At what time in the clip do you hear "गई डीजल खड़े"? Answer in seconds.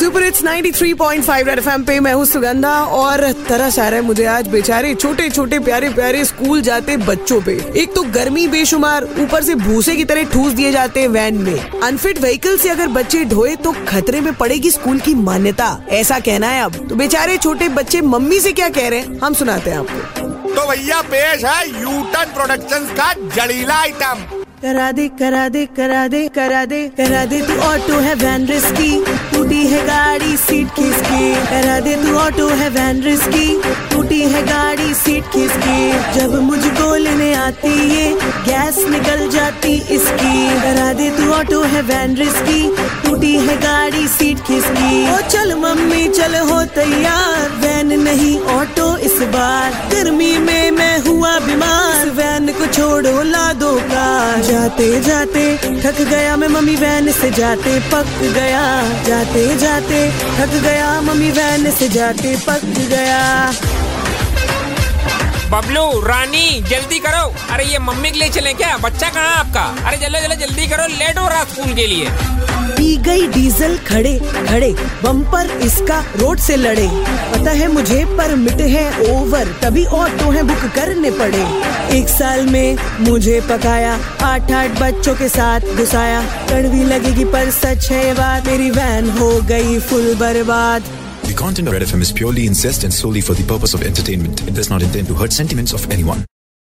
73.06-74.12